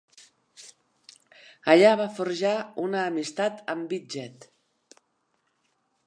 [1.73, 2.53] Allà va forjar
[2.85, 4.49] una amistat amb Widget.